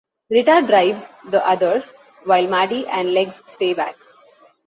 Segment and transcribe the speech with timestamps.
[0.31, 1.93] Rita drives the others,
[2.23, 3.95] while Maddie and Legs stay back.